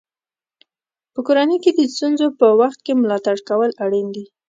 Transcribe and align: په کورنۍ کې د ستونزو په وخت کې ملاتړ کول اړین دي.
په 1.13 1.19
کورنۍ 1.27 1.57
کې 1.63 1.71
د 1.73 1.79
ستونزو 1.93 2.25
په 2.39 2.47
وخت 2.61 2.79
کې 2.85 2.93
ملاتړ 3.01 3.37
کول 3.49 3.71
اړین 3.85 4.07
دي. 4.15 4.25